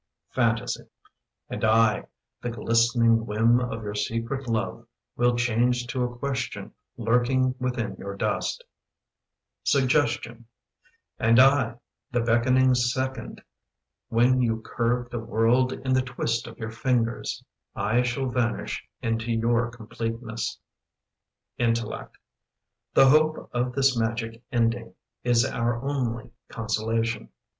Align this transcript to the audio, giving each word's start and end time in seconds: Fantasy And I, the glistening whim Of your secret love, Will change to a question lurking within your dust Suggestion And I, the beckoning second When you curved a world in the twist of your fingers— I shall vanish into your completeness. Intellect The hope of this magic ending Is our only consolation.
Fantasy 0.31 0.85
And 1.47 1.63
I, 1.63 2.07
the 2.41 2.49
glistening 2.49 3.23
whim 3.27 3.59
Of 3.59 3.83
your 3.83 3.93
secret 3.93 4.47
love, 4.47 4.87
Will 5.15 5.35
change 5.35 5.85
to 5.89 6.03
a 6.03 6.17
question 6.17 6.73
lurking 6.97 7.53
within 7.59 7.97
your 7.99 8.15
dust 8.17 8.63
Suggestion 9.63 10.45
And 11.19 11.39
I, 11.39 11.75
the 12.09 12.21
beckoning 12.21 12.73
second 12.73 13.43
When 14.09 14.41
you 14.41 14.63
curved 14.65 15.13
a 15.13 15.19
world 15.19 15.71
in 15.71 15.93
the 15.93 16.01
twist 16.01 16.47
of 16.47 16.57
your 16.57 16.71
fingers— 16.71 17.43
I 17.75 18.01
shall 18.01 18.25
vanish 18.27 18.83
into 19.03 19.31
your 19.31 19.69
completeness. 19.69 20.57
Intellect 21.59 22.17
The 22.95 23.05
hope 23.07 23.51
of 23.53 23.73
this 23.73 23.95
magic 23.95 24.41
ending 24.51 24.95
Is 25.23 25.45
our 25.45 25.79
only 25.79 26.31
consolation. 26.47 27.29